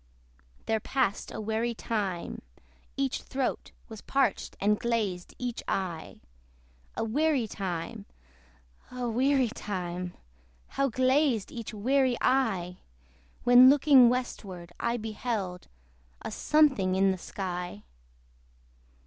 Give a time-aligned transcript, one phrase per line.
[0.65, 2.41] There passed a weary time.
[2.97, 6.21] Each throat Was parched, and glazed each eye.
[6.97, 8.07] A weary time!
[8.89, 10.15] a weary time!
[10.69, 12.77] How glazed each weary eye,
[13.43, 15.67] When looking westward, I beheld
[16.23, 17.83] A something in the sky.